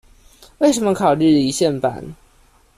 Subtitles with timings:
[0.57, 2.15] 為什麼考慮離線版？